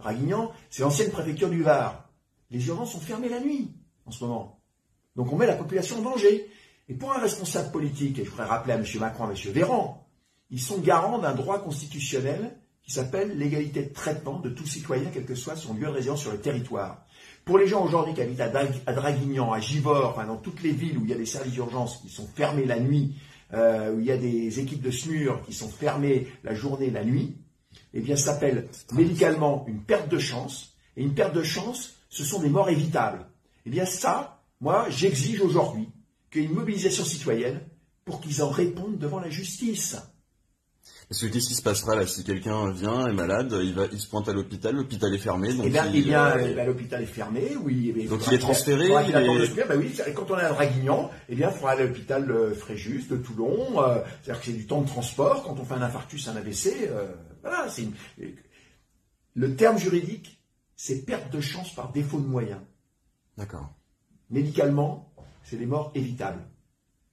[0.00, 2.08] Draguignan, c'est l'ancienne préfecture du Var.
[2.50, 3.72] Les urgences sont fermées la nuit
[4.06, 4.60] en ce moment.
[5.16, 6.50] Donc on met la population en danger.
[6.88, 8.84] Et pour un responsable politique, et je voudrais rappeler à M.
[8.98, 9.36] Macron, à M.
[9.52, 10.08] Véran,
[10.50, 15.24] ils sont garants d'un droit constitutionnel qui s'appelle l'égalité de traitement de tout citoyen, quel
[15.24, 17.04] que soit son lieu de résidence sur le territoire.
[17.44, 21.04] Pour les gens aujourd'hui qui habitent à, Draguignan, à Givors, dans toutes les villes où
[21.04, 23.14] il y a des services d'urgence qui sont fermés la nuit,
[23.52, 27.04] euh, où il y a des équipes de SMUR qui sont fermées la journée la
[27.04, 27.36] nuit,
[27.94, 30.74] eh bien, s'appelle médicalement une perte de chance.
[30.96, 33.26] Et une perte de chance, ce sont des morts évitables.
[33.66, 35.88] Eh bien, ça, moi, j'exige aujourd'hui
[36.30, 37.60] qu'il y ait une mobilisation citoyenne
[38.04, 39.96] pour qu'ils en répondent devant la justice.
[41.10, 43.98] Parce que qu'est-ce qui se passera là si quelqu'un vient est malade, il va, il
[43.98, 45.52] se pointe à l'hôpital, l'hôpital est fermé.
[45.52, 47.92] Donc eh bien, eh bien euh, bah, l'hôpital est fermé, oui.
[47.96, 48.84] Eh donc il est transféré.
[48.84, 51.86] Il, il bah oui, quand on est à Draguignan, eh bien, il faudra aller à
[51.86, 53.82] l'hôpital euh, Fréjus de Toulon.
[53.82, 55.42] Euh, c'est-à-dire que c'est du temps de transport.
[55.42, 56.88] Quand on fait un infarctus, un AVC,
[57.42, 57.88] voilà, c'est
[59.34, 60.40] le terme juridique,
[60.76, 62.60] c'est perte de chance par défaut de moyens.
[63.36, 63.68] D'accord.
[64.30, 65.12] Médicalement,
[65.42, 66.44] c'est des morts évitables.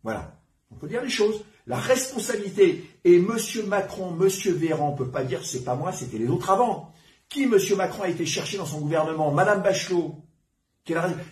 [0.04, 0.40] Voilà.
[0.70, 1.44] On peut dire les choses.
[1.68, 3.38] La responsabilité, et M.
[3.68, 4.30] Macron, M.
[4.54, 6.94] Véran, on ne peut pas dire c'est pas moi, c'était les autres avant.
[7.28, 7.58] Qui M.
[7.76, 9.32] Macron a été chercher dans son gouvernement?
[9.32, 10.24] Madame Bachelot.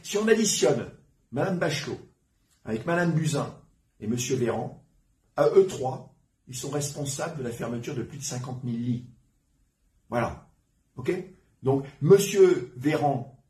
[0.04, 0.92] Si on additionne
[1.32, 1.98] Madame Bachelot
[2.66, 3.56] avec Madame Buzyn
[4.02, 4.16] et M.
[4.16, 4.84] Véran,
[5.38, 6.14] à eux trois,
[6.50, 9.08] ils sont responsables de la fermeture de plus de 50 000 lits.
[10.10, 10.50] Voilà.
[10.98, 11.14] OK?
[11.64, 12.18] Donc, M.
[12.76, 13.42] Véran,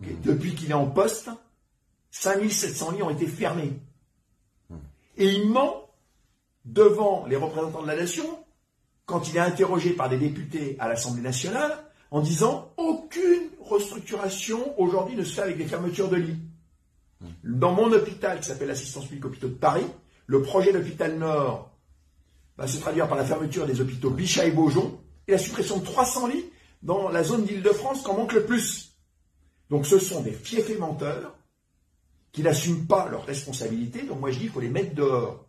[0.00, 0.06] mmh.
[0.24, 1.30] depuis qu'il est en poste,
[2.10, 3.80] 5700 lits ont été fermés.
[4.68, 4.76] Mmh.
[5.18, 5.89] Et il ment
[6.64, 8.24] devant les représentants de la nation
[9.06, 15.16] quand il est interrogé par des députés à l'Assemblée nationale en disant aucune restructuration aujourd'hui
[15.16, 16.38] ne se fait avec des fermetures de lits.
[17.20, 17.26] Mmh.
[17.44, 19.86] Dans mon hôpital qui s'appelle l'Assistance publique hôpitaux de Paris,
[20.26, 21.70] le projet d'hôpital Nord
[22.56, 25.84] va se traduire par la fermeture des hôpitaux Bichat et Beaujon et la suppression de
[25.84, 26.44] 300 lits
[26.82, 28.92] dans la zone d'Île-de-France qu'en manque le plus.
[29.70, 31.34] Donc ce sont des fiefs et menteurs
[32.32, 35.38] qui n'assument pas leurs responsabilités, donc moi je dis qu'il faut les mettre dehors.